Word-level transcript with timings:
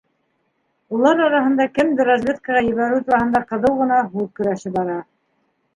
Улар 0.97 1.21
араһында 1.25 1.67
кемде 1.75 2.07
разведкаға 2.09 2.65
ебәреү 2.71 3.07
тураһында 3.11 3.47
ҡыҙыу 3.53 3.79
ғына 3.85 4.03
һүҙ 4.17 4.29
көрәше 4.41 4.75
бара. 4.81 5.03